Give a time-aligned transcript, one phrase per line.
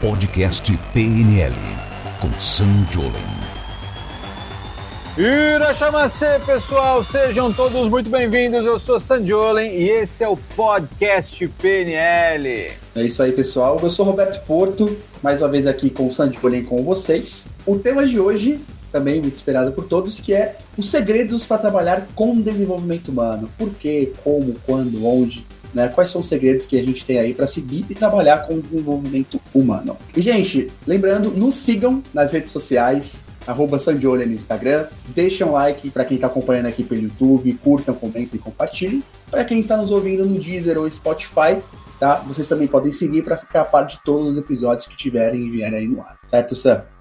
[0.00, 1.56] Podcast PNL
[2.20, 3.12] com Sam Jolen.
[5.16, 8.64] Irachamacê, pessoal, sejam todos muito bem-vindos.
[8.64, 12.70] Eu sou Sandiolen e esse é o podcast PNL.
[12.94, 13.80] É isso aí, pessoal.
[13.82, 17.46] Eu sou Roberto Porto, mais uma vez aqui com o Sandiolen com vocês.
[17.66, 18.60] O tema de hoje,
[18.92, 23.50] também muito esperado por todos, que é os segredos para trabalhar com desenvolvimento humano.
[23.58, 25.44] Por quê, como, quando, onde,
[25.78, 25.88] né?
[25.88, 28.60] Quais são os segredos que a gente tem aí para seguir e trabalhar com o
[28.60, 29.96] desenvolvimento humano.
[30.16, 34.86] E, gente, lembrando, nos sigam nas redes sociais, arroba Sandiola no Instagram.
[35.14, 39.04] Deixem um like para quem está acompanhando aqui pelo YouTube, curtam, comentem e compartilhem.
[39.30, 41.62] Para quem está nos ouvindo no Deezer ou Spotify,
[42.00, 42.16] tá?
[42.26, 45.50] Vocês também podem seguir para ficar a par de todos os episódios que tiverem e
[45.50, 46.18] vierem aí no ar.
[46.28, 46.97] Certo, Sam?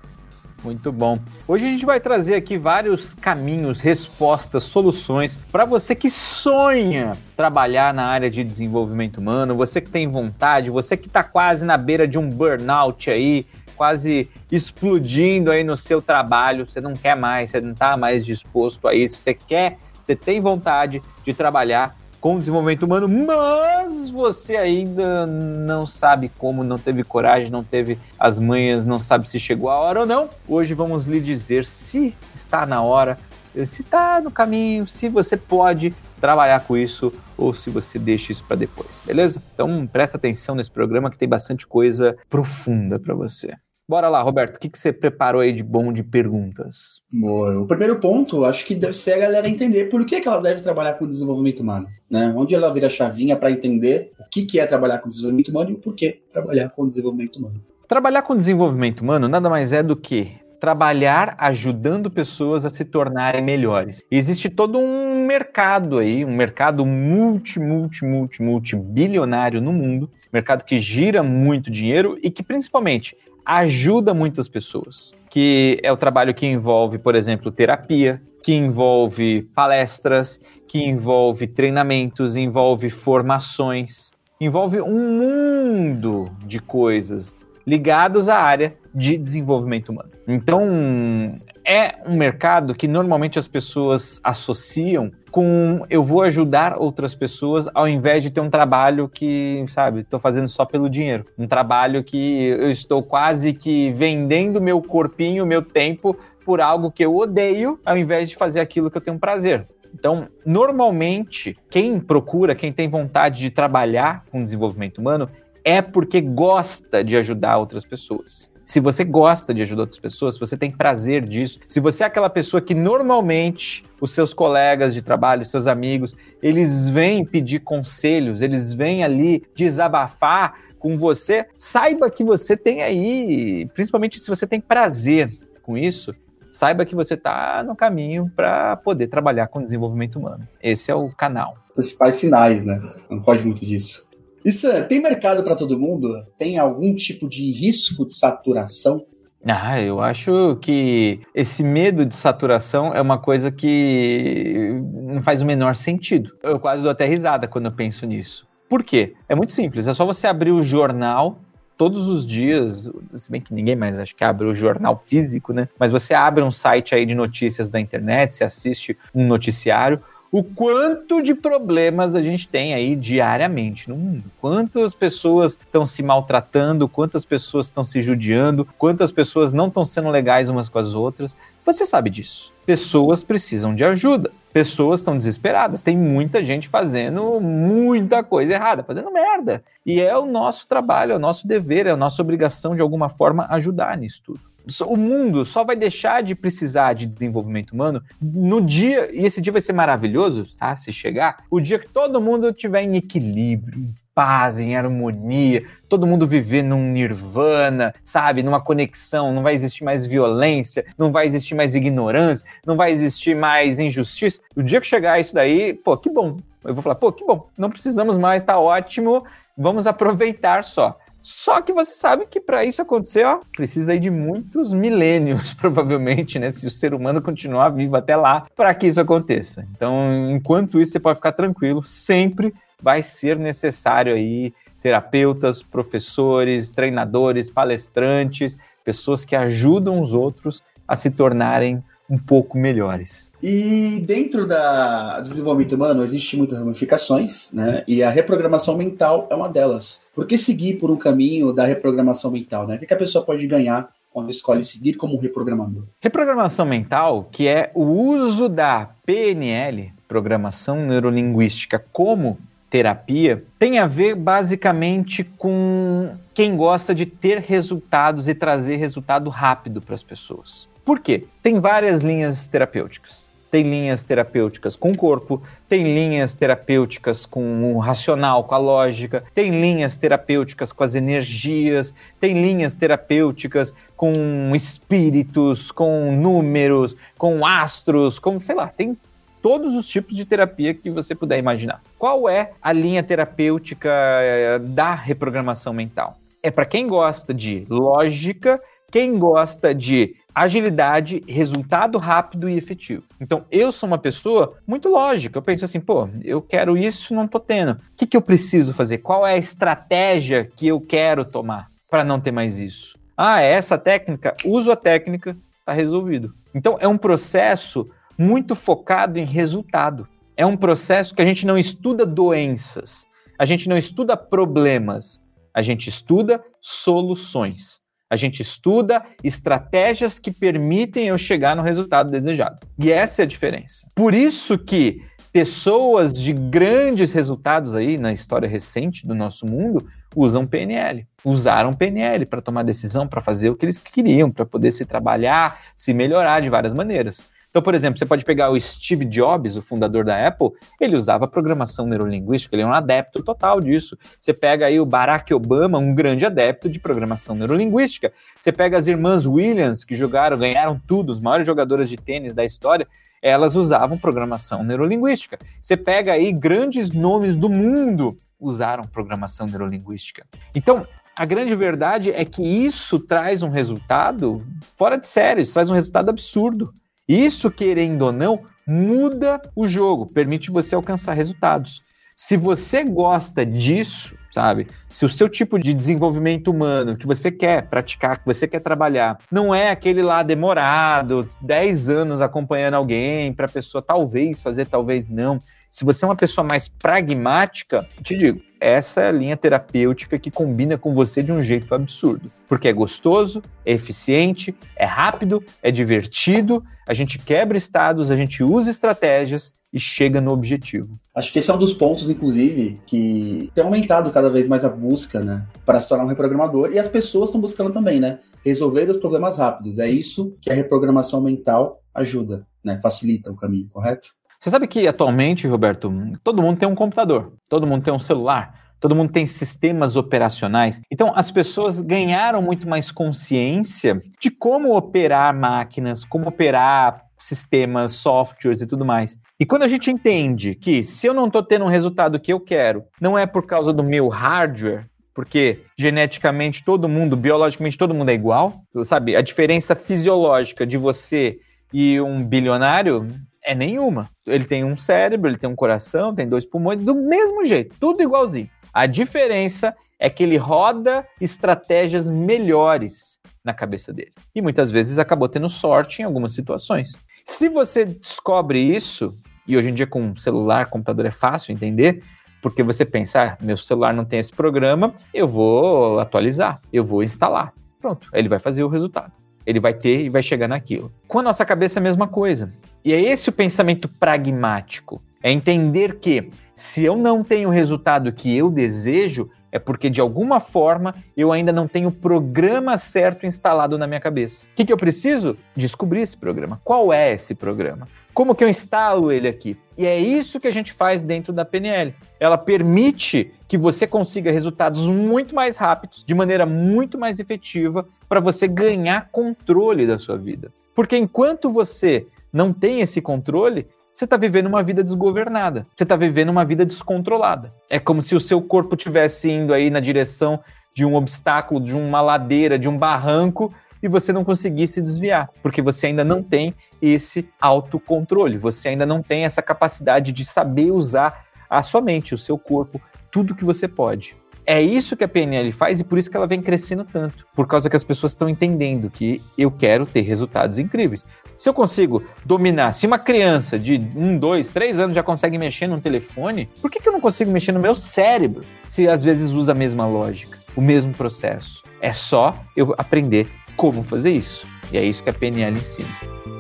[0.64, 1.20] Muito bom.
[1.48, 7.94] Hoje a gente vai trazer aqui vários caminhos, respostas, soluções para você que sonha trabalhar
[7.94, 12.08] na área de desenvolvimento humano, você que tem vontade, você que está quase na beira
[12.08, 17.62] de um burnout aí, quase explodindo aí no seu trabalho, você não quer mais, você
[17.62, 22.84] não está mais disposto a isso, você quer, você tem vontade de trabalhar com desenvolvimento
[22.84, 28.99] humano, mas você ainda não sabe como, não teve coragem, não teve as manhas, não
[28.99, 30.29] sabe se chegou a hora ou não.
[30.48, 33.18] Hoje vamos lhe dizer se está na hora,
[33.65, 38.43] se está no caminho, se você pode trabalhar com isso ou se você deixa isso
[38.43, 39.41] para depois, beleza?
[39.54, 43.54] Então presta atenção nesse programa que tem bastante coisa profunda para você.
[43.90, 47.02] Bora lá, Roberto, o que, que você preparou aí de bom de perguntas?
[47.13, 47.62] Boa.
[47.62, 50.62] O primeiro ponto, acho que deve ser a galera entender por que, que ela deve
[50.62, 51.88] trabalhar com desenvolvimento humano.
[52.10, 52.34] Né?
[52.35, 55.70] Onde ela vira a chavinha para entender o que, que é trabalhar com desenvolvimento humano
[55.70, 57.63] e o porquê trabalhar com desenvolvimento humano.
[57.88, 63.41] Trabalhar com desenvolvimento humano nada mais é do que trabalhar ajudando pessoas a se tornarem
[63.41, 64.03] melhores.
[64.12, 70.66] Existe todo um mercado aí, um mercado multi, multi, multi, multi bilionário no mundo, mercado
[70.66, 73.16] que gira muito dinheiro e que principalmente
[73.47, 75.13] ajuda muitas pessoas.
[75.29, 82.36] Que é o trabalho que envolve, por exemplo, terapia, que envolve palestras, que envolve treinamentos,
[82.36, 90.09] envolve formações, envolve um mundo de coisas ligados à área de desenvolvimento humano.
[90.28, 97.70] Então, é um mercado que normalmente as pessoas associam com eu vou ajudar outras pessoas
[97.75, 101.28] ao invés de ter um trabalho que, sabe, estou fazendo só pelo dinheiro.
[101.38, 107.06] Um trabalho que eu estou quase que vendendo meu corpinho, meu tempo por algo que
[107.06, 109.68] eu odeio, ao invés de fazer aquilo que eu tenho prazer.
[109.94, 115.30] Então, normalmente, quem procura, quem tem vontade de trabalhar com desenvolvimento humano,
[115.64, 118.50] é porque gosta de ajudar outras pessoas.
[118.68, 122.06] Se você gosta de ajudar outras pessoas, se você tem prazer disso, se você é
[122.06, 126.14] aquela pessoa que normalmente os seus colegas de trabalho, seus amigos,
[126.44, 133.66] eles vêm pedir conselhos, eles vêm ali desabafar com você, saiba que você tem aí,
[133.74, 136.14] principalmente se você tem prazer com isso,
[136.52, 140.46] saiba que você está no caminho para poder trabalhar com desenvolvimento humano.
[140.62, 141.56] Esse é o canal.
[141.70, 142.82] Os principais sinais, né?
[143.10, 144.06] Não pode muito disso.
[144.44, 146.25] Isso tem mercado para todo mundo?
[146.38, 149.06] Tem algum tipo de risco de saturação?
[149.46, 155.46] Ah, eu acho que esse medo de saturação é uma coisa que não faz o
[155.46, 156.31] menor sentido.
[156.44, 158.48] Eu quase dou até risada quando eu penso nisso.
[158.68, 159.14] Por quê?
[159.30, 161.40] É muito simples, é só você abrir o jornal
[161.78, 165.69] todos os dias, se bem que ninguém mais acho que abre o jornal físico, né?
[165.80, 170.02] Mas você abre um site aí de notícias da internet, você assiste um noticiário,
[170.32, 174.26] o quanto de problemas a gente tem aí diariamente no mundo.
[174.42, 180.10] Quantas pessoas estão se maltratando, quantas pessoas estão se judiando, quantas pessoas não estão sendo
[180.10, 181.38] legais umas com as outras.
[181.66, 182.56] Você sabe disso.
[182.68, 184.30] Pessoas precisam de ajuda.
[184.52, 185.82] Pessoas estão desesperadas.
[185.82, 189.64] Tem muita gente fazendo muita coisa errada, fazendo merda.
[189.86, 193.08] E é o nosso trabalho, é o nosso dever, é a nossa obrigação de alguma
[193.08, 194.42] forma ajudar nisso tudo
[194.86, 199.54] o mundo só vai deixar de precisar de desenvolvimento humano no dia, e esse dia
[199.54, 200.76] vai ser maravilhoso, tá?
[200.76, 206.08] Se chegar, o dia que todo mundo estiver em equilíbrio, em paz, em harmonia, todo
[206.08, 208.42] mundo viver num nirvana, sabe?
[208.42, 213.36] Numa conexão, não vai existir mais violência, não vai existir mais ignorância, não vai existir
[213.36, 214.42] mais injustiça.
[214.56, 216.38] O dia que chegar isso daí, pô, que bom.
[216.66, 219.24] Eu vou falar, pô, que bom, não precisamos mais, tá ótimo,
[219.56, 220.98] vamos aproveitar só.
[221.22, 226.40] Só que você sabe que para isso acontecer, ó, precisa aí de muitos milênios, provavelmente,
[226.40, 226.50] né?
[226.50, 229.68] Se o ser humano continuar vivo até lá, para que isso aconteça.
[229.75, 237.50] Então, enquanto isso, você pode ficar tranquilo, sempre vai ser necessário aí terapeutas, professores, treinadores,
[237.50, 243.31] palestrantes, pessoas que ajudam os outros a se tornarem um pouco melhores.
[243.44, 247.83] E dentro da, do desenvolvimento humano existem muitas ramificações, né?
[247.85, 250.00] E a reprogramação mental é uma delas.
[250.15, 252.75] Por que seguir por um caminho da reprogramação mental, né?
[252.75, 255.83] O que a pessoa pode ganhar quando escolhe seguir como reprogramador?
[256.00, 262.38] Reprogramação mental, que é o uso da PNL, Programação Neurolinguística, como
[262.69, 269.81] terapia, tem a ver basicamente com quem gosta de ter resultados e trazer resultado rápido
[269.81, 270.68] para as pessoas.
[270.84, 271.25] Por quê?
[271.42, 273.28] Tem várias linhas terapêuticas.
[273.50, 279.24] Tem linhas terapêuticas com o corpo, tem linhas terapêuticas com o racional, com a lógica,
[279.34, 284.13] tem linhas terapêuticas com as energias, tem linhas terapêuticas com
[284.54, 288.98] espíritos, com números, com astros, com sei lá, tem
[289.42, 291.81] todos os tipos de terapia que você puder imaginar.
[291.98, 296.18] Qual é a linha terapêutica eh, da reprogramação mental?
[296.42, 298.62] É para quem gosta de lógica,
[298.92, 303.04] quem gosta de agilidade, resultado rápido e efetivo.
[303.19, 305.38] Então, eu sou uma pessoa muito lógica.
[305.38, 307.72] Eu penso assim, pô, eu quero isso, não tô tendo.
[307.72, 309.00] O que, que eu preciso fazer?
[309.00, 312.98] Qual é a estratégia que eu quero tomar para não ter mais isso?
[313.18, 314.36] Ah, é essa técnica?
[314.45, 315.36] Uso a técnica,
[315.66, 316.31] tá resolvido.
[316.54, 320.08] Então, é um processo muito focado em resultado.
[320.36, 323.06] É um processo que a gente não estuda doenças,
[323.38, 325.22] a gente não estuda problemas,
[325.54, 327.81] a gente estuda soluções.
[328.10, 332.66] A gente estuda estratégias que permitem eu chegar no resultado desejado.
[332.80, 333.86] E essa é a diferença.
[333.94, 335.02] Por isso que
[335.34, 339.86] pessoas de grandes resultados aí na história recente do nosso mundo
[340.16, 344.72] usam PNL, usaram PNL para tomar decisão, para fazer o que eles queriam, para poder
[344.72, 347.36] se trabalhar, se melhorar de várias maneiras.
[347.50, 350.50] Então, por exemplo, você pode pegar o Steve Jobs, o fundador da Apple,
[350.80, 353.98] ele usava programação neurolinguística, ele é um adepto total disso.
[354.20, 358.12] Você pega aí o Barack Obama, um grande adepto de programação neurolinguística.
[358.40, 362.46] Você pega as irmãs Williams, que jogaram, ganharam tudo, os maiores jogadoras de tênis da
[362.46, 362.88] história,
[363.22, 365.38] elas usavam programação neurolinguística.
[365.62, 370.26] Você pega aí grandes nomes do mundo usaram programação neurolinguística.
[370.54, 370.86] Então,
[371.16, 374.46] a grande verdade é que isso traz um resultado
[374.78, 376.72] fora de série, isso traz um resultado absurdo.
[377.07, 381.81] Isso, querendo ou não, muda o jogo, permite você alcançar resultados.
[382.15, 384.68] Se você gosta disso, sabe?
[384.89, 389.19] Se o seu tipo de desenvolvimento humano que você quer praticar, que você quer trabalhar,
[389.31, 395.07] não é aquele lá demorado, 10 anos acompanhando alguém para a pessoa talvez fazer, talvez
[395.07, 395.39] não.
[395.69, 400.31] Se você é uma pessoa mais pragmática, te digo, essa é a linha terapêutica que
[400.31, 402.31] combina com você de um jeito absurdo.
[402.48, 408.44] Porque é gostoso, é eficiente, é rápido, é divertido, a gente quebra estados, a gente
[408.44, 410.98] usa estratégias e chega no objetivo.
[411.14, 414.70] Acho que esse é um dos pontos, inclusive, que tem aumentado cada vez mais a
[414.70, 418.90] busca, né, para se tornar um reprogramador e as pessoas estão buscando também, né, resolver
[418.90, 419.78] os problemas rápidos.
[419.78, 424.08] É isso que a reprogramação mental ajuda, né, facilita o caminho, correto?
[424.39, 425.92] Você sabe que atualmente, Roberto,
[426.24, 430.80] todo mundo tem um computador, todo mundo tem um celular, todo mundo tem sistemas operacionais.
[430.92, 438.62] Então, as pessoas ganharam muito mais consciência de como operar máquinas, como operar sistemas, softwares
[438.62, 439.18] e tudo mais.
[439.39, 442.39] E quando a gente entende que se eu não estou tendo um resultado que eu
[442.39, 444.86] quero, não é por causa do meu hardware,
[445.16, 449.16] porque geneticamente todo mundo, biologicamente todo mundo é igual, sabe?
[449.16, 451.39] A diferença fisiológica de você
[451.74, 453.07] e um bilionário
[453.48, 454.10] é nenhuma.
[454.28, 458.04] Ele tem um cérebro, ele tem um coração, tem dois pulmões, do mesmo jeito, tudo
[458.04, 458.50] igualzinho.
[458.74, 464.12] A diferença é que ele roda estratégias melhores na cabeça dele.
[464.36, 466.92] E muitas vezes acabou tendo sorte em algumas situações.
[467.25, 469.13] Se você descobre isso,
[469.48, 472.04] e hoje em dia com celular, computador é fácil entender,
[472.42, 477.01] porque você pensa, ah, meu celular não tem esse programa, eu vou atualizar, eu vou
[477.01, 477.54] instalar.
[477.80, 479.13] Pronto, ele vai fazer o resultado.
[479.48, 480.92] Ele vai ter e vai chegar naquilo.
[481.08, 482.51] Com a nossa cabeça é a mesma coisa.
[482.84, 485.01] E é esse o pensamento pragmático.
[485.24, 490.01] É entender que se eu não tenho o resultado que eu desejo, é porque de
[490.01, 494.48] alguma forma eu ainda não tenho o programa certo instalado na minha cabeça.
[494.48, 495.38] O que, que eu preciso?
[495.56, 496.60] Descobrir esse programa.
[496.62, 497.88] Qual é esse programa?
[498.13, 499.56] Como que eu instalo ele aqui?
[499.77, 501.94] E é isso que a gente faz dentro da PNL.
[502.20, 508.20] Ela permite que você consiga resultados muito mais rápidos, de maneira muito mais efetiva, para
[508.20, 510.52] você ganhar controle da sua vida.
[510.76, 515.66] Porque enquanto você não tem esse controle, você está vivendo uma vida desgovernada.
[515.76, 517.52] Você está vivendo uma vida descontrolada.
[517.70, 520.40] É como se o seu corpo estivesse indo aí na direção
[520.74, 525.62] de um obstáculo, de uma ladeira, de um barranco, e você não conseguisse desviar, porque
[525.62, 531.26] você ainda não tem esse autocontrole, você ainda não tem essa capacidade de saber usar
[531.50, 534.16] a sua mente, o seu corpo, tudo que você pode.
[534.50, 537.27] É isso que a PNL faz e por isso que ela vem crescendo tanto.
[537.36, 541.04] Por causa que as pessoas estão entendendo que eu quero ter resultados incríveis.
[541.38, 545.68] Se eu consigo dominar, se uma criança de um, dois, três anos já consegue mexer
[545.68, 549.32] num telefone, por que, que eu não consigo mexer no meu cérebro se às vezes
[549.32, 551.62] usa a mesma lógica, o mesmo processo?
[551.82, 553.27] É só eu aprender
[553.58, 554.48] como fazer isso.
[554.72, 556.37] E é isso que a PNL ensina.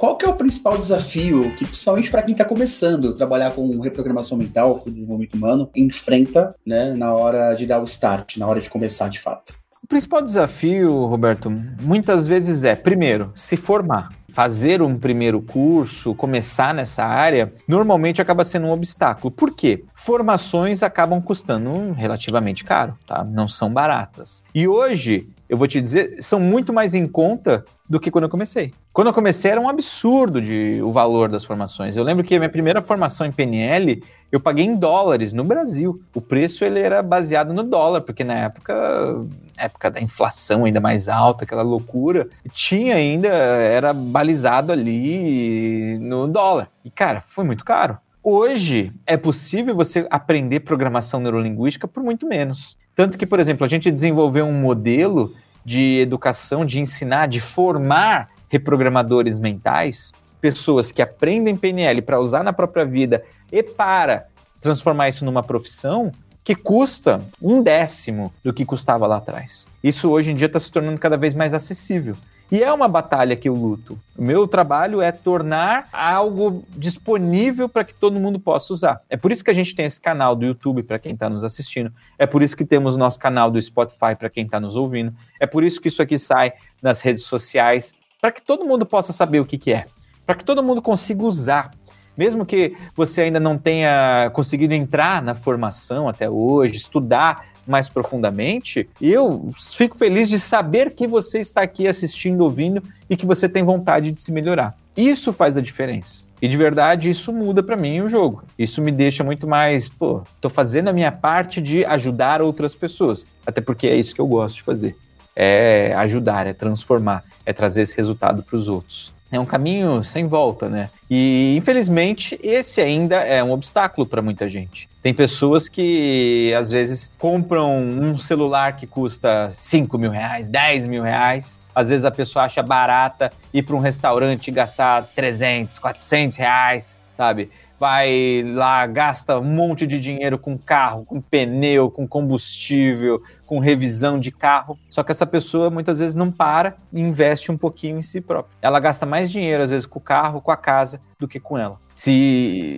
[0.00, 3.78] Qual que é o principal desafio que, principalmente para quem está começando a trabalhar com
[3.80, 8.62] reprogramação mental, com desenvolvimento humano, enfrenta né, na hora de dar o start, na hora
[8.62, 9.54] de começar de fato?
[9.84, 11.52] O principal desafio, Roberto,
[11.82, 18.44] muitas vezes é, primeiro, se formar fazer um primeiro curso, começar nessa área, normalmente acaba
[18.44, 19.30] sendo um obstáculo.
[19.30, 19.84] Por quê?
[19.94, 23.24] Formações acabam custando relativamente caro, tá?
[23.24, 24.44] Não são baratas.
[24.54, 28.30] E hoje, eu vou te dizer, são muito mais em conta do que quando eu
[28.30, 28.72] comecei.
[28.92, 31.96] Quando eu comecei era um absurdo de, o valor das formações.
[31.96, 36.00] Eu lembro que a minha primeira formação em PNL eu paguei em dólares no Brasil.
[36.14, 39.26] O preço ele era baseado no dólar, porque na época,
[39.56, 46.68] época da inflação ainda mais alta, aquela loucura, tinha ainda, era balizado ali no dólar.
[46.84, 47.98] E cara, foi muito caro.
[48.22, 52.78] Hoje é possível você aprender programação neurolinguística por muito menos.
[53.00, 55.32] Tanto que, por exemplo, a gente desenvolveu um modelo
[55.64, 62.52] de educação, de ensinar, de formar reprogramadores mentais, pessoas que aprendem PNL para usar na
[62.52, 64.26] própria vida e para
[64.60, 66.12] transformar isso numa profissão
[66.44, 69.66] que custa um décimo do que custava lá atrás.
[69.82, 72.14] Isso hoje em dia está se tornando cada vez mais acessível.
[72.50, 73.96] E é uma batalha que eu luto.
[74.18, 79.00] O meu trabalho é tornar algo disponível para que todo mundo possa usar.
[79.08, 81.44] É por isso que a gente tem esse canal do YouTube para quem está nos
[81.44, 81.92] assistindo.
[82.18, 85.14] É por isso que temos o nosso canal do Spotify para quem está nos ouvindo.
[85.38, 86.52] É por isso que isso aqui sai
[86.82, 89.86] nas redes sociais, para que todo mundo possa saber o que, que é.
[90.26, 91.70] Para que todo mundo consiga usar.
[92.16, 98.88] Mesmo que você ainda não tenha conseguido entrar na formação até hoje, estudar mais profundamente,
[99.00, 103.62] eu fico feliz de saber que você está aqui assistindo, ouvindo e que você tem
[103.62, 104.76] vontade de se melhorar.
[104.96, 106.24] Isso faz a diferença.
[106.42, 108.44] E de verdade, isso muda para mim o jogo.
[108.58, 113.26] Isso me deixa muito mais, pô, tô fazendo a minha parte de ajudar outras pessoas.
[113.46, 114.96] Até porque é isso que eu gosto de fazer.
[115.36, 120.26] É ajudar, é transformar, é trazer esse resultado para os outros é um caminho sem
[120.26, 120.90] volta, né?
[121.08, 124.88] E infelizmente esse ainda é um obstáculo para muita gente.
[125.02, 131.02] Tem pessoas que às vezes compram um celular que custa 5 mil reais, 10 mil
[131.02, 131.58] reais.
[131.74, 136.98] Às vezes a pessoa acha barata ir para um restaurante e gastar 300, 400 reais,
[137.12, 137.50] sabe?
[137.80, 144.20] Vai lá, gasta um monte de dinheiro com carro, com pneu, com combustível, com revisão
[144.20, 144.78] de carro.
[144.90, 148.54] Só que essa pessoa muitas vezes não para e investe um pouquinho em si própria.
[148.60, 151.56] Ela gasta mais dinheiro, às vezes, com o carro, com a casa, do que com
[151.56, 151.80] ela.
[151.96, 152.12] Se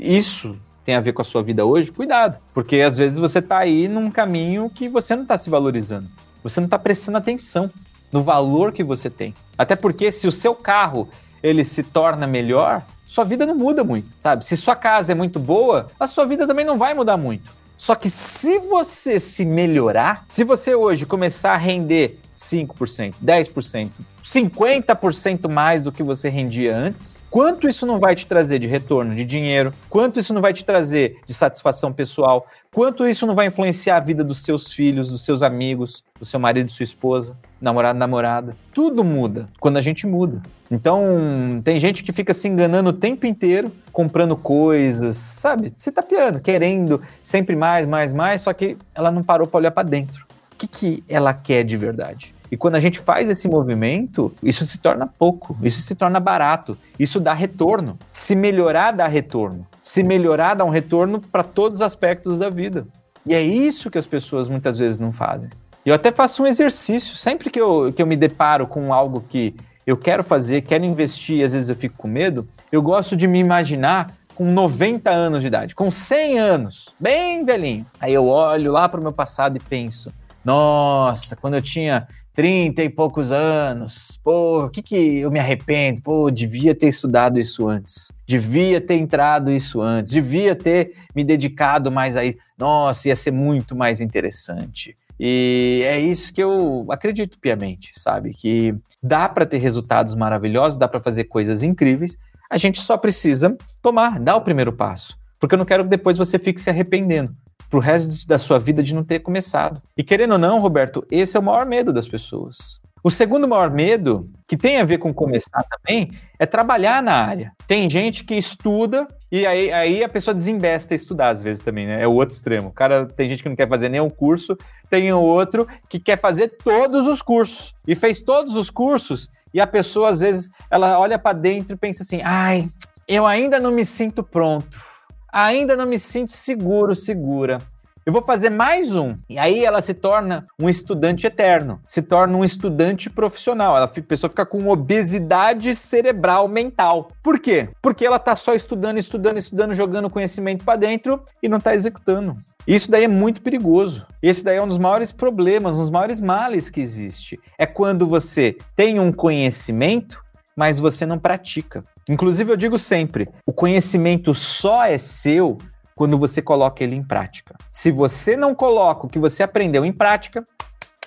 [0.05, 3.59] isso tem a ver com a sua vida hoje, cuidado, porque às vezes você está
[3.59, 6.09] aí num caminho que você não está se valorizando,
[6.45, 7.69] você não está prestando atenção
[8.13, 9.35] no valor que você tem.
[9.59, 11.09] Até porque se o seu carro
[11.43, 12.83] ele se torna melhor,
[13.13, 14.43] sua vida não muda muito, sabe?
[14.43, 17.53] Se sua casa é muito boa, a sua vida também não vai mudar muito.
[17.77, 23.91] Só que se você se melhorar, se você hoje começar a render 5%, 10%,
[24.25, 29.15] 50% mais do que você rendia antes, quanto isso não vai te trazer de retorno
[29.15, 33.47] de dinheiro, quanto isso não vai te trazer de satisfação pessoal, quanto isso não vai
[33.47, 37.99] influenciar a vida dos seus filhos, dos seus amigos, do seu marido, sua esposa, namorado,
[37.99, 38.57] namorada.
[38.73, 40.43] Tudo muda quando a gente muda.
[40.71, 45.73] Então, tem gente que fica se enganando o tempo inteiro, comprando coisas, sabe?
[45.77, 49.89] Se tapeando, querendo sempre mais, mais, mais, só que ela não parou para olhar para
[49.89, 50.32] dentro.
[50.63, 52.35] Que, que ela quer de verdade?
[52.51, 56.77] E quando a gente faz esse movimento, isso se torna pouco, isso se torna barato,
[56.99, 57.99] isso dá retorno.
[58.13, 59.67] Se melhorar, dá retorno.
[59.83, 62.87] Se melhorar, dá um retorno para todos os aspectos da vida.
[63.25, 65.49] E é isso que as pessoas muitas vezes não fazem.
[65.85, 69.55] Eu até faço um exercício, sempre que eu, que eu me deparo com algo que
[69.87, 73.27] eu quero fazer, quero investir e às vezes eu fico com medo, eu gosto de
[73.27, 77.87] me imaginar com 90 anos de idade, com 100 anos, bem velhinho.
[78.01, 80.11] Aí eu olho lá para o meu passado e penso:
[80.45, 86.01] nossa, quando eu tinha 30 e poucos anos, pô, o que que eu me arrependo?
[86.01, 91.93] Pô, devia ter estudado isso antes, devia ter entrado isso antes, devia ter me dedicado
[91.93, 92.39] mais a isso.
[92.59, 94.95] Nossa, ia ser muito mais interessante.
[95.21, 98.33] E é isso que eu acredito piamente, sabe?
[98.33, 102.17] Que dá para ter resultados maravilhosos, dá para fazer coisas incríveis,
[102.51, 105.19] a gente só precisa tomar, dar o primeiro passo.
[105.39, 107.35] Porque eu não quero que depois você fique se arrependendo
[107.73, 109.81] pro resto da sua vida de não ter começado.
[109.97, 112.83] E querendo ou não, Roberto, esse é o maior medo das pessoas.
[113.03, 117.51] O segundo maior medo, que tem a ver com começar também, é trabalhar na área.
[117.67, 121.87] Tem gente que estuda E aí, aí a pessoa desinvesta a estudar, às vezes, também,
[121.87, 122.03] né?
[122.03, 122.69] É o outro extremo.
[122.69, 124.55] O cara, tem gente que não quer fazer nenhum curso,
[124.91, 127.75] tem o outro que quer fazer todos os cursos.
[127.89, 131.79] E fez todos os cursos, e a pessoa, às vezes, ela olha para dentro e
[131.79, 132.69] pensa assim: ai,
[133.09, 134.92] eu ainda não me sinto pronto.
[135.33, 137.59] Ainda não me sinto seguro, segura
[138.05, 139.17] eu vou fazer mais um.
[139.29, 143.77] E aí ela se torna um estudante eterno, se torna um estudante profissional.
[143.77, 147.09] Ela, a pessoa fica com obesidade cerebral mental.
[147.23, 147.69] Por quê?
[147.81, 152.37] Porque ela tá só estudando, estudando, estudando, jogando conhecimento para dentro e não tá executando.
[152.67, 154.05] Isso daí é muito perigoso.
[154.21, 157.39] Esse daí é um dos maiores problemas, um dos maiores males que existe.
[157.57, 160.21] É quando você tem um conhecimento,
[160.57, 161.85] mas você não pratica.
[162.09, 165.59] Inclusive, eu digo sempre: o conhecimento só é seu
[165.95, 167.55] quando você coloca ele em prática.
[167.71, 170.45] Se você não coloca o que você aprendeu em prática,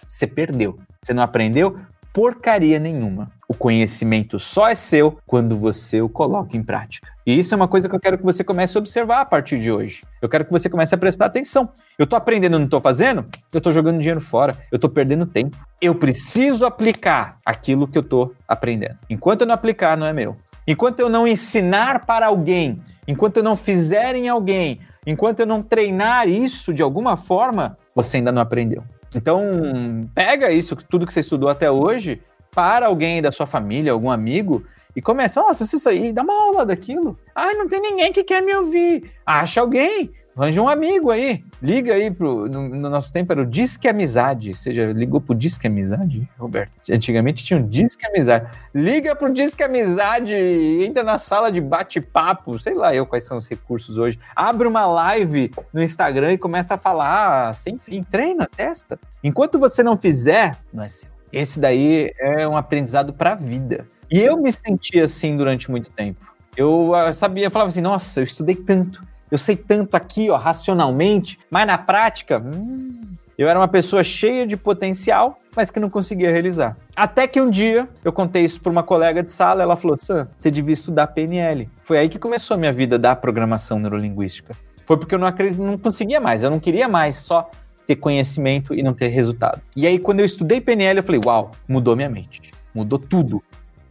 [0.07, 0.79] você perdeu.
[1.01, 1.79] Você não aprendeu
[2.15, 3.29] porcaria nenhuma.
[3.45, 7.09] O conhecimento só é seu quando você o coloca em prática.
[7.25, 9.59] E isso é uma coisa que eu quero que você comece a observar a partir
[9.59, 10.01] de hoje.
[10.21, 11.69] Eu quero que você comece a prestar atenção.
[11.99, 13.25] Eu estou aprendendo não estou fazendo?
[13.51, 14.55] Eu estou jogando dinheiro fora.
[14.71, 15.57] Eu estou perdendo tempo.
[15.81, 18.95] Eu preciso aplicar aquilo que eu estou aprendendo.
[19.09, 20.37] Enquanto eu não aplicar, não é meu.
[20.67, 25.61] Enquanto eu não ensinar para alguém, enquanto eu não fizer em alguém, enquanto eu não
[25.61, 28.83] treinar isso de alguma forma, você ainda não aprendeu.
[29.15, 29.41] Então,
[30.13, 34.63] pega isso, tudo que você estudou até hoje, para alguém da sua família, algum amigo,
[34.95, 37.17] e começa, nossa, isso aí, dá uma aula daquilo.
[37.35, 39.11] Ah, não tem ninguém que quer me ouvir.
[39.25, 41.45] Acha alguém, Arranja um amigo aí.
[41.61, 42.49] Liga aí pro.
[42.49, 44.53] No, no, nosso tempo era o Disque Amizade.
[44.53, 46.71] Você já ligou pro Disque Amizade, Roberto?
[46.91, 48.47] Antigamente tinha um Disque Amizade.
[48.73, 53.47] Liga pro Disque Amizade, entra na sala de bate-papo, sei lá eu quais são os
[53.47, 54.19] recursos hoje.
[54.35, 58.03] Abre uma live no Instagram e começa a falar sem fim.
[58.03, 58.99] Treina, testa.
[59.23, 61.09] Enquanto você não fizer, não é seu.
[61.31, 63.85] Esse daí é um aprendizado para a vida.
[64.11, 66.33] E eu me senti assim durante muito tempo.
[66.57, 69.01] Eu uh, sabia, eu falava assim, nossa, eu estudei tanto
[69.31, 73.01] eu sei tanto aqui, ó, racionalmente, mas na prática, hum,
[73.37, 76.77] eu era uma pessoa cheia de potencial, mas que não conseguia realizar.
[76.95, 80.29] Até que um dia eu contei isso para uma colega de sala, ela falou: Sam,
[80.37, 81.69] você devia estudar PNL.
[81.83, 84.55] Foi aí que começou a minha vida da programação neurolinguística.
[84.85, 85.27] Foi porque eu não,
[85.57, 87.49] não conseguia mais, eu não queria mais só
[87.85, 89.61] ter conhecimento e não ter resultado.
[89.75, 93.43] E aí, quando eu estudei PNL, eu falei: Uau, mudou minha mente, mudou tudo.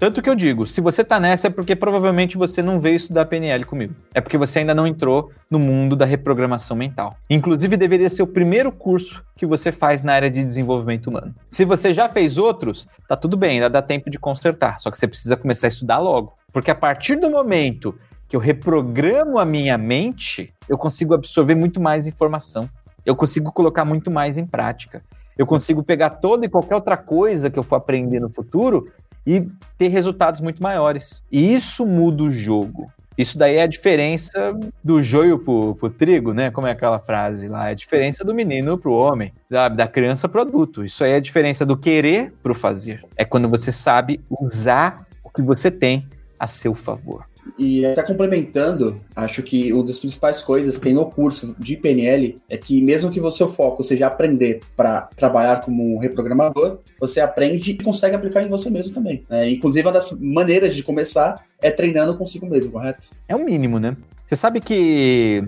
[0.05, 3.25] Tanto que eu digo, se você tá nessa é porque provavelmente você não veio estudar
[3.25, 3.95] PNL comigo.
[4.13, 7.17] É porque você ainda não entrou no mundo da reprogramação mental.
[7.31, 11.35] Inclusive, deveria ser o primeiro curso que você faz na área de desenvolvimento humano.
[11.49, 14.79] Se você já fez outros, tá tudo bem, ainda dá tempo de consertar.
[14.79, 16.35] Só que você precisa começar a estudar logo.
[16.53, 17.95] Porque a partir do momento
[18.29, 22.69] que eu reprogramo a minha mente, eu consigo absorver muito mais informação.
[23.07, 25.03] Eu consigo colocar muito mais em prática.
[25.37, 28.93] Eu consigo pegar toda e qualquer outra coisa que eu for aprender no futuro
[29.27, 29.47] e
[29.79, 31.25] ter resultados muito maiores.
[31.31, 32.91] E isso muda o jogo.
[33.17, 36.51] Isso daí é a diferença do joio pro, pro trigo, né?
[36.51, 37.69] Como é aquela frase lá?
[37.69, 39.77] É a diferença do menino pro homem, sabe?
[39.77, 40.85] Da criança pro adulto.
[40.85, 43.05] Isso aí é a diferença do querer pro fazer.
[43.17, 46.09] É quando você sabe usar o que você tem
[46.41, 47.25] a seu favor.
[47.59, 52.37] E até complementando, acho que uma das principais coisas que tem no curso de PNL
[52.49, 57.73] é que mesmo que o seu foco seja aprender para trabalhar como reprogramador, você aprende
[57.73, 59.25] e consegue aplicar em você mesmo também.
[59.29, 59.51] Né?
[59.51, 63.11] Inclusive, uma das maneiras de começar é treinando consigo mesmo, correto?
[63.29, 63.97] É o mínimo, né?
[64.27, 65.45] Você sabe que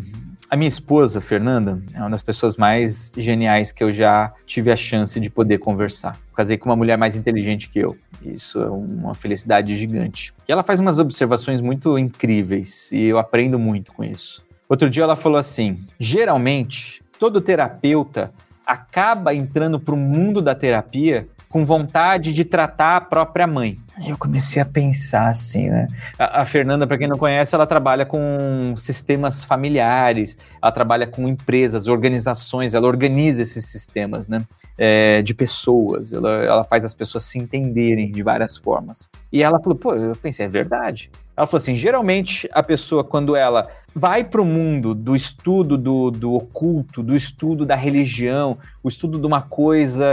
[0.51, 4.77] a minha esposa, Fernanda, é uma das pessoas mais geniais que eu já tive a
[4.77, 6.19] chance de poder conversar.
[6.35, 7.97] Casei com uma mulher mais inteligente que eu.
[8.23, 10.33] Isso é uma felicidade gigante.
[10.49, 14.45] E ela faz umas observações muito incríveis e eu aprendo muito com isso.
[14.69, 18.33] Outro dia ela falou assim: geralmente, todo terapeuta
[18.65, 23.79] acaba entrando para o mundo da terapia com vontade de tratar a própria mãe.
[24.07, 25.87] Eu comecei a pensar assim, né?
[26.19, 31.27] A, a Fernanda, para quem não conhece, ela trabalha com sistemas familiares, ela trabalha com
[31.27, 34.45] empresas, organizações, ela organiza esses sistemas, né?
[34.77, 39.09] É, de pessoas, ela, ela faz as pessoas se entenderem de várias formas.
[39.33, 41.11] E ela falou, pô, eu pensei, é verdade.
[41.37, 46.11] Ela falou assim: geralmente a pessoa, quando ela vai para o mundo do estudo do,
[46.11, 50.05] do oculto, do estudo da religião, o estudo de uma coisa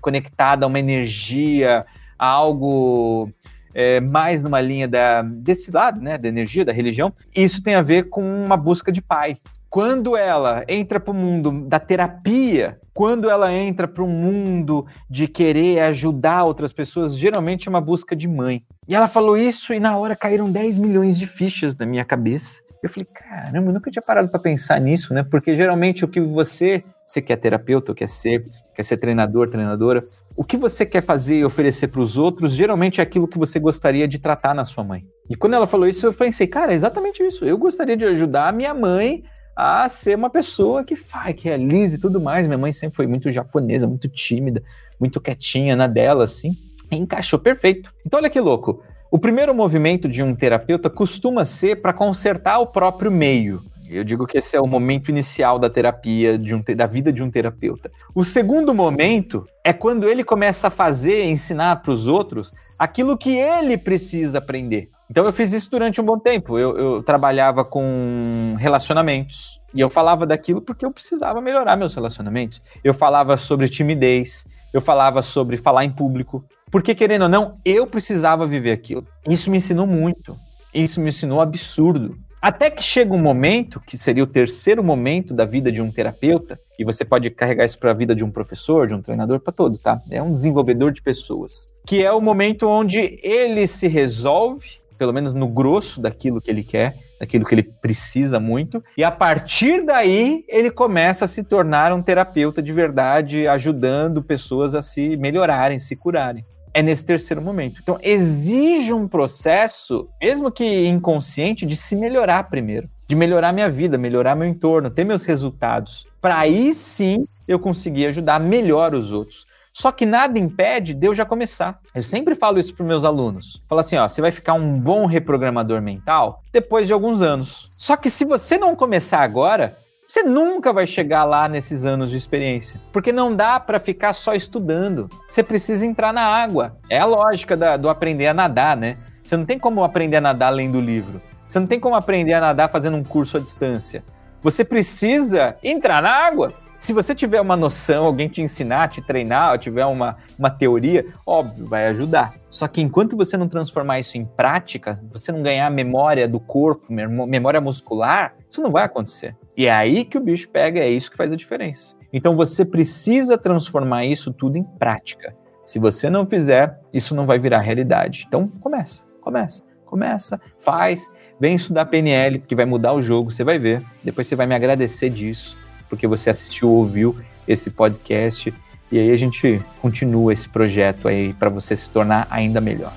[0.00, 1.84] conectada a uma energia,
[2.18, 3.30] a algo
[3.74, 7.82] é, mais numa linha da, desse lado, né, da energia, da religião, isso tem a
[7.82, 9.38] ver com uma busca de pai.
[9.70, 15.28] Quando ela entra para o mundo da terapia, quando ela entra para o mundo de
[15.28, 18.62] querer ajudar outras pessoas, geralmente é uma busca de mãe.
[18.88, 22.60] E ela falou isso e na hora caíram 10 milhões de fichas na minha cabeça.
[22.82, 25.22] Eu falei, caramba, eu nunca tinha parado para pensar nisso, né?
[25.22, 30.06] Porque geralmente o que você Você quer terapeuta, quer ser, quer ser treinador, treinadora?
[30.36, 33.58] O que você quer fazer e oferecer para os outros, geralmente é aquilo que você
[33.58, 35.04] gostaria de tratar na sua mãe.
[35.28, 37.44] E quando ela falou isso, eu pensei, cara, é exatamente isso.
[37.44, 39.24] Eu gostaria de ajudar a minha mãe
[39.60, 42.46] a ser uma pessoa que faz, que realize e tudo mais.
[42.46, 44.62] Minha mãe sempre foi muito japonesa, muito tímida,
[45.00, 46.56] muito quietinha na dela, assim.
[46.88, 47.92] E encaixou perfeito.
[48.06, 48.84] Então, olha que louco.
[49.10, 53.60] O primeiro movimento de um terapeuta costuma ser para consertar o próprio meio.
[53.90, 57.30] Eu digo que esse é o momento inicial da terapia, um, da vida de um
[57.30, 57.90] terapeuta.
[58.14, 63.36] O segundo momento é quando ele começa a fazer, ensinar para os outros aquilo que
[63.36, 64.88] ele precisa aprender.
[65.10, 66.58] Então eu fiz isso durante um bom tempo.
[66.58, 72.62] Eu, eu trabalhava com relacionamentos e eu falava daquilo porque eu precisava melhorar meus relacionamentos.
[72.84, 77.86] Eu falava sobre timidez, eu falava sobre falar em público, porque querendo ou não, eu
[77.86, 79.04] precisava viver aquilo.
[79.28, 80.36] Isso me ensinou muito.
[80.72, 82.16] Isso me ensinou absurdo.
[82.40, 86.54] Até que chega um momento, que seria o terceiro momento da vida de um terapeuta,
[86.78, 89.52] e você pode carregar isso para a vida de um professor, de um treinador, para
[89.52, 90.00] todo, tá?
[90.08, 91.66] É um desenvolvedor de pessoas.
[91.84, 96.62] Que é o momento onde ele se resolve, pelo menos no grosso daquilo que ele
[96.62, 101.92] quer, daquilo que ele precisa muito, e a partir daí ele começa a se tornar
[101.92, 106.44] um terapeuta de verdade, ajudando pessoas a se melhorarem, se curarem
[106.78, 107.80] é nesse terceiro momento.
[107.82, 113.98] Então, exige um processo, mesmo que inconsciente, de se melhorar primeiro, de melhorar minha vida,
[113.98, 119.44] melhorar meu entorno, ter meus resultados, para aí sim eu conseguir ajudar melhor os outros.
[119.72, 121.80] Só que nada impede de eu já começar.
[121.94, 123.60] Eu sempre falo isso para meus alunos.
[123.68, 127.70] Falo assim, ó, você vai ficar um bom reprogramador mental depois de alguns anos.
[127.76, 129.76] Só que se você não começar agora,
[130.08, 134.32] você nunca vai chegar lá nesses anos de experiência, porque não dá para ficar só
[134.32, 135.06] estudando.
[135.28, 136.78] Você precisa entrar na água.
[136.88, 138.96] É a lógica da, do aprender a nadar, né?
[139.22, 141.20] Você não tem como aprender a nadar lendo livro.
[141.46, 144.02] Você não tem como aprender a nadar fazendo um curso à distância.
[144.40, 146.54] Você precisa entrar na água.
[146.78, 151.66] Se você tiver uma noção, alguém te ensinar, te treinar, tiver uma, uma teoria, óbvio,
[151.66, 152.32] vai ajudar.
[152.48, 156.86] Só que enquanto você não transformar isso em prática, você não ganhar memória do corpo,
[156.90, 159.36] memória muscular, isso não vai acontecer.
[159.58, 161.96] E é aí que o bicho pega, é isso que faz a diferença.
[162.12, 165.34] Então você precisa transformar isso tudo em prática.
[165.66, 168.24] Se você não fizer, isso não vai virar realidade.
[168.28, 173.58] Então começa, começa, começa, faz, vem estudar PNL, que vai mudar o jogo, você vai
[173.58, 173.82] ver.
[174.04, 175.56] Depois você vai me agradecer disso
[175.88, 177.16] porque você assistiu, ouviu
[177.48, 178.54] esse podcast.
[178.92, 182.92] E aí a gente continua esse projeto aí para você se tornar ainda melhor.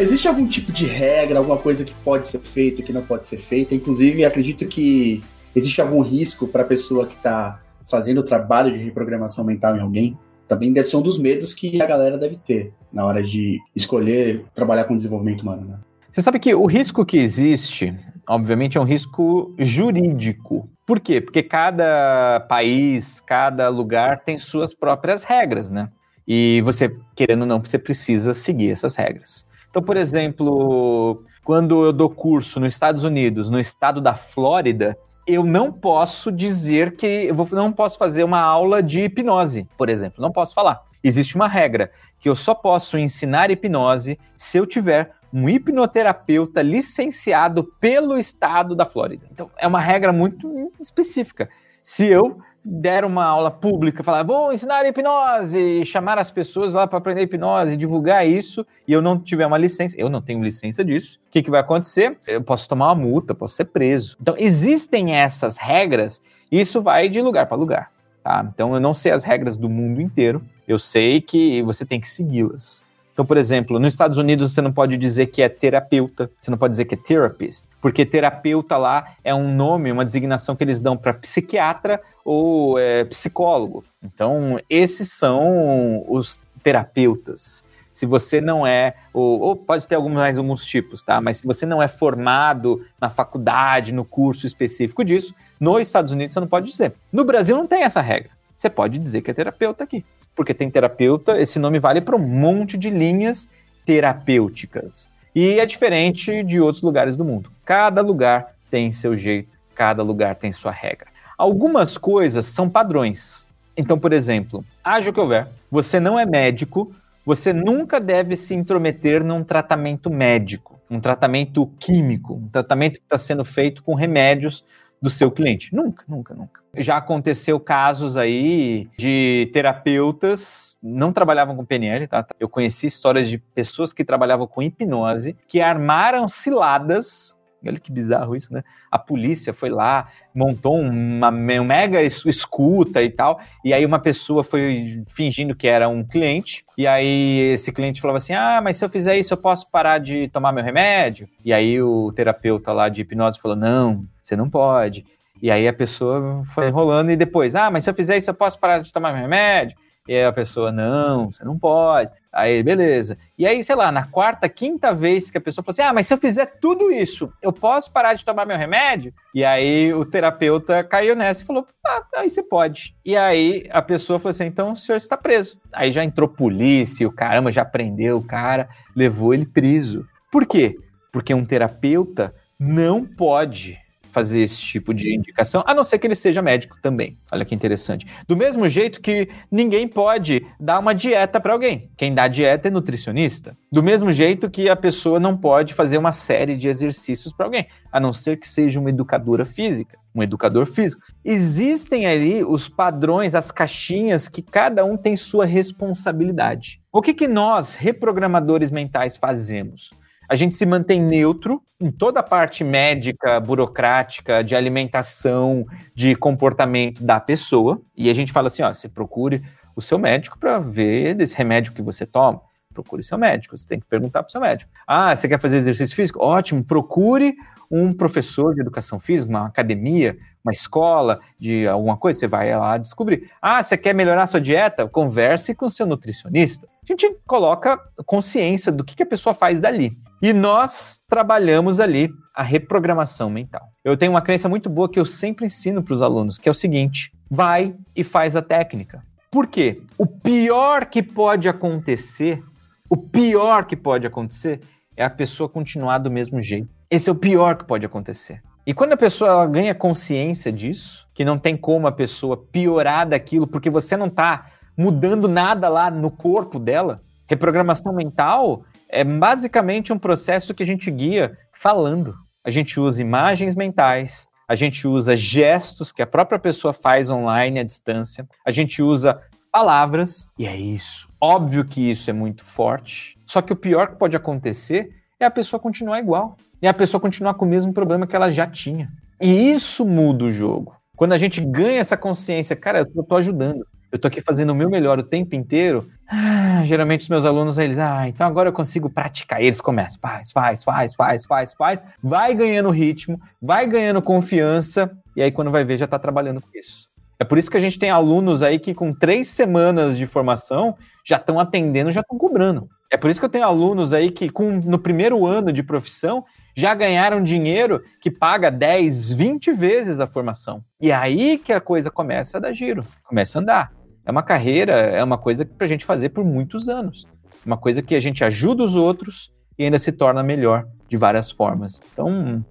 [0.00, 3.38] Existe algum tipo de regra, alguma coisa que pode ser feita que não pode ser
[3.38, 3.74] feita?
[3.74, 5.22] Inclusive, acredito que
[5.54, 9.80] existe algum risco para a pessoa que está fazendo o trabalho de reprogramação mental em
[9.80, 10.18] alguém?
[10.48, 14.44] Também deve ser um dos medos que a galera deve ter na hora de escolher
[14.54, 15.64] trabalhar com desenvolvimento humano.
[15.66, 15.78] Né?
[16.10, 17.94] Você sabe que o risco que existe,
[18.26, 20.68] obviamente, é um risco jurídico.
[20.84, 21.20] Por quê?
[21.20, 25.90] Porque cada país, cada lugar tem suas próprias regras, né?
[26.26, 29.47] E você, querendo ou não, você precisa seguir essas regras.
[29.78, 35.44] Então, por exemplo, quando eu dou curso nos Estados Unidos, no estado da Flórida, eu
[35.44, 40.32] não posso dizer que eu não posso fazer uma aula de hipnose, por exemplo, não
[40.32, 40.82] posso falar.
[41.00, 47.62] Existe uma regra que eu só posso ensinar hipnose se eu tiver um hipnoterapeuta licenciado
[47.80, 49.28] pelo estado da Flórida.
[49.30, 51.48] Então, é uma regra muito específica.
[51.84, 56.98] Se eu der uma aula pública, falar, vou ensinar hipnose, chamar as pessoas lá para
[56.98, 61.18] aprender hipnose, divulgar isso, e eu não tiver uma licença, eu não tenho licença disso,
[61.28, 62.18] o que, que vai acontecer?
[62.26, 64.16] Eu posso tomar uma multa, posso ser preso.
[64.20, 67.90] Então, existem essas regras, e isso vai de lugar para lugar.
[68.22, 68.46] Tá?
[68.52, 72.08] Então, eu não sei as regras do mundo inteiro, eu sei que você tem que
[72.08, 72.84] segui-las.
[73.18, 76.56] Então, por exemplo, nos Estados Unidos você não pode dizer que é terapeuta, você não
[76.56, 80.80] pode dizer que é therapist, porque terapeuta lá é um nome, uma designação que eles
[80.80, 83.82] dão para psiquiatra ou é, psicólogo.
[84.00, 87.64] Então, esses são os terapeutas.
[87.90, 91.20] Se você não é, ou, ou, pode ter alguns, mais alguns tipos, tá?
[91.20, 96.34] Mas se você não é formado na faculdade, no curso específico disso, nos Estados Unidos
[96.34, 96.94] você não pode dizer.
[97.12, 98.30] No Brasil não tem essa regra.
[98.56, 100.04] Você pode dizer que é terapeuta aqui
[100.38, 103.48] porque tem terapeuta, esse nome vale para um monte de linhas
[103.84, 105.10] terapêuticas.
[105.34, 107.50] E é diferente de outros lugares do mundo.
[107.64, 111.08] Cada lugar tem seu jeito, cada lugar tem sua regra.
[111.36, 113.48] Algumas coisas são padrões.
[113.76, 116.94] Então, por exemplo, haja o que houver, você não é médico,
[117.26, 123.18] você nunca deve se intrometer num tratamento médico, um tratamento químico, um tratamento que está
[123.18, 124.64] sendo feito com remédios
[125.02, 125.74] do seu cliente.
[125.74, 126.60] Nunca, nunca, nunca.
[126.76, 132.24] Já aconteceu casos aí de terapeutas não trabalhavam com PNL, tá?
[132.38, 137.34] Eu conheci histórias de pessoas que trabalhavam com hipnose, que armaram ciladas
[137.66, 138.62] Olha que bizarro isso, né?
[138.90, 145.02] A polícia foi lá, montou uma, mega escuta e tal, e aí uma pessoa foi
[145.08, 148.88] fingindo que era um cliente, e aí esse cliente falava assim: Ah, mas se eu
[148.88, 151.28] fizer isso, eu posso parar de tomar meu remédio?
[151.44, 155.04] E aí o terapeuta lá de hipnose falou: Não, você não pode.
[155.42, 158.34] E aí a pessoa foi enrolando e depois, ah, mas se eu fizer isso, eu
[158.34, 159.76] posso parar de tomar meu remédio?
[160.08, 162.10] E aí a pessoa, não, você não pode.
[162.32, 163.18] Aí, beleza.
[163.36, 166.06] E aí, sei lá, na quarta, quinta vez que a pessoa falou assim: ah, mas
[166.06, 169.12] se eu fizer tudo isso, eu posso parar de tomar meu remédio?
[169.34, 172.96] E aí o terapeuta caiu nessa e falou: ah, aí você pode.
[173.04, 175.58] E aí a pessoa falou assim: então o senhor está preso.
[175.72, 180.06] Aí já entrou polícia, o caramba, já prendeu o cara, levou ele preso.
[180.32, 180.76] Por quê?
[181.12, 183.78] Porque um terapeuta não pode
[184.18, 187.16] fazer esse tipo de indicação, a não ser que ele seja médico também.
[187.30, 188.04] Olha que interessante.
[188.26, 191.88] Do mesmo jeito que ninguém pode dar uma dieta para alguém.
[191.96, 193.56] Quem dá dieta é nutricionista.
[193.70, 197.68] Do mesmo jeito que a pessoa não pode fazer uma série de exercícios para alguém,
[197.92, 201.00] a não ser que seja uma educadora física, um educador físico.
[201.24, 206.80] Existem ali os padrões, as caixinhas que cada um tem sua responsabilidade.
[206.92, 209.90] O que, que nós, reprogramadores mentais, fazemos?
[210.28, 217.02] A gente se mantém neutro em toda a parte médica, burocrática, de alimentação, de comportamento
[217.02, 217.80] da pessoa.
[217.96, 219.42] E a gente fala assim: ó, você procure
[219.74, 222.42] o seu médico para ver desse remédio que você toma.
[222.74, 224.70] Procure seu médico, você tem que perguntar para o seu médico.
[224.86, 226.20] Ah, você quer fazer exercício físico?
[226.20, 227.34] Ótimo, procure
[227.70, 232.78] um professor de educação física, uma academia, uma escola de alguma coisa, você vai lá
[232.78, 233.30] descobrir.
[233.42, 234.86] Ah, você quer melhorar sua dieta?
[234.86, 236.66] Converse com seu nutricionista.
[236.82, 239.92] A gente coloca consciência do que, que a pessoa faz dali.
[240.20, 243.68] E nós trabalhamos ali a reprogramação mental.
[243.84, 246.52] Eu tenho uma crença muito boa que eu sempre ensino para os alunos, que é
[246.52, 249.02] o seguinte: vai e faz a técnica.
[249.30, 249.80] Por quê?
[249.96, 252.42] O pior que pode acontecer,
[252.90, 254.60] o pior que pode acontecer
[254.96, 256.68] é a pessoa continuar do mesmo jeito.
[256.90, 258.42] Esse é o pior que pode acontecer.
[258.66, 263.46] E quando a pessoa ganha consciência disso, que não tem como a pessoa piorar daquilo,
[263.46, 269.98] porque você não está mudando nada lá no corpo dela, reprogramação mental é basicamente um
[269.98, 272.14] processo que a gente guia falando.
[272.44, 277.60] A gente usa imagens mentais, a gente usa gestos que a própria pessoa faz online
[277.60, 279.20] à distância, a gente usa
[279.52, 281.08] palavras, e é isso.
[281.20, 285.30] Óbvio que isso é muito forte, só que o pior que pode acontecer é a
[285.30, 286.36] pessoa continuar igual.
[286.60, 288.90] E a pessoa continuar com o mesmo problema que ela já tinha.
[289.20, 290.74] E isso muda o jogo.
[290.96, 293.64] Quando a gente ganha essa consciência, cara, eu tô ajudando.
[293.92, 295.88] Eu tô aqui fazendo o meu melhor o tempo inteiro.
[296.10, 299.42] Ah, geralmente os meus alunos, eles, ah, então agora eu consigo praticar.
[299.42, 301.82] Eles começam, faz, faz, faz, faz, faz, faz.
[302.02, 304.90] Vai ganhando ritmo, vai ganhando confiança.
[305.14, 306.88] E aí quando vai ver, já tá trabalhando com isso.
[307.18, 310.76] É por isso que a gente tem alunos aí que com três semanas de formação
[311.04, 312.68] já estão atendendo, já estão cobrando.
[312.90, 316.24] É por isso que eu tenho alunos aí que, com, no primeiro ano de profissão,
[316.56, 320.64] já ganharam dinheiro que paga 10, 20 vezes a formação.
[320.80, 323.77] E aí que a coisa começa a dar giro, começa a andar.
[324.08, 327.06] É uma carreira, é uma coisa para a gente fazer por muitos anos.
[327.44, 331.30] Uma coisa que a gente ajuda os outros e ainda se torna melhor de várias
[331.30, 331.78] formas.
[331.92, 332.42] Então,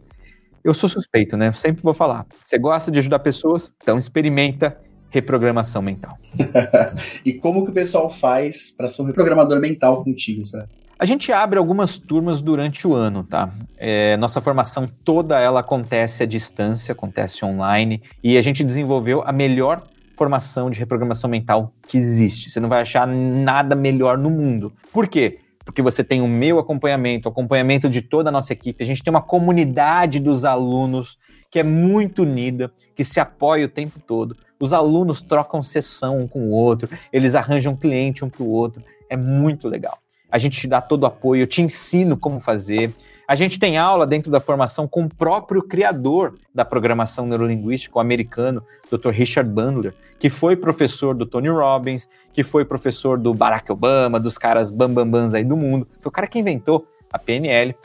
[0.64, 1.52] eu sou suspeito, né?
[1.54, 2.28] sempre vou falar.
[2.46, 3.72] Você gosta de ajudar pessoas?
[3.82, 4.78] Então experimenta
[5.10, 6.16] reprogramação mental.
[7.26, 10.70] e como que o pessoal faz para ser um reprogramador mental contigo, sabe?
[11.00, 13.52] A gente abre algumas turmas durante o ano, tá?
[13.78, 19.32] É, nossa formação toda ela acontece à distância, acontece online, e a gente desenvolveu a
[19.32, 19.84] melhor
[20.18, 22.50] formação de reprogramação mental que existe.
[22.50, 24.74] Você não vai achar nada melhor no mundo.
[24.92, 25.40] Por quê?
[25.64, 28.84] Porque você tem o meu acompanhamento, o acompanhamento de toda a nossa equipe.
[28.84, 31.18] A gente tem uma comunidade dos alunos
[31.52, 34.36] que é muito unida, que se apoia o tempo todo.
[34.60, 38.84] Os alunos trocam sessão um com o outro, eles arranjam cliente um para o outro.
[39.10, 40.00] É muito legal.
[40.32, 42.92] A gente te dá todo o apoio, eu te ensino como fazer.
[43.28, 48.00] A gente tem aula dentro da formação com o próprio criador da programação neurolinguística, o
[48.00, 49.10] americano, Dr.
[49.10, 54.38] Richard Bandler, que foi professor do Tony Robbins, que foi professor do Barack Obama, dos
[54.38, 55.86] caras bambambans aí do mundo.
[56.00, 57.76] Foi o cara que inventou a PNL.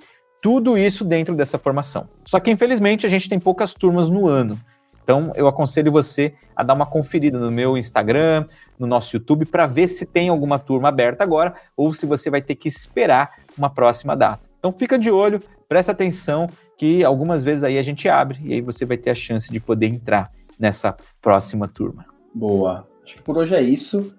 [0.40, 2.08] Tudo isso dentro dessa formação.
[2.24, 4.56] Só que, infelizmente, a gente tem poucas turmas no ano.
[5.02, 8.46] Então, eu aconselho você a dar uma conferida no meu Instagram,
[8.78, 12.40] no nosso YouTube, para ver se tem alguma turma aberta agora ou se você vai
[12.40, 14.51] ter que esperar uma próxima data.
[14.62, 16.46] Então, fica de olho, presta atenção,
[16.78, 19.58] que algumas vezes aí a gente abre e aí você vai ter a chance de
[19.58, 22.06] poder entrar nessa próxima turma.
[22.32, 22.86] Boa.
[23.02, 24.14] Acho que por hoje é isso.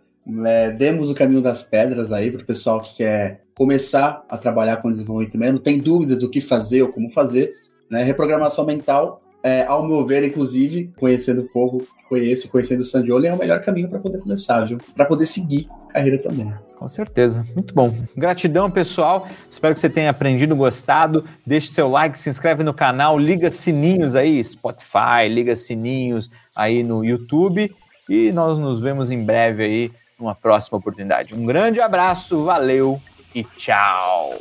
[0.46, 4.78] É, demos o caminho das pedras aí para o pessoal que quer começar a trabalhar
[4.78, 7.54] com desenvolvimento humano, tem dúvidas do que fazer ou como fazer.
[7.90, 8.04] Né?
[8.04, 13.34] Reprogramação mental é, ao meu ver, inclusive, conhecendo o povo que conhecendo o Sandioli, é
[13.34, 14.68] o melhor caminho para poder começar?
[14.94, 16.54] Para poder seguir carreira também.
[16.76, 17.46] Com certeza.
[17.56, 17.96] Muito bom.
[18.18, 19.28] Gratidão, pessoal.
[19.50, 21.26] Espero que você tenha aprendido, gostado.
[21.46, 27.06] Deixe seu like, se inscreve no canal, liga sininhos aí, Spotify, liga sininhos aí no
[27.06, 27.74] YouTube.
[28.10, 31.34] E nós nos vemos em breve aí, numa próxima oportunidade.
[31.34, 33.02] Um grande abraço, valeu
[33.34, 34.34] e tchau.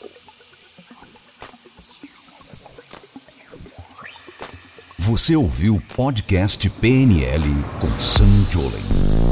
[4.99, 7.45] Você ouviu o podcast PNL
[7.81, 9.32] com Sam Jolen.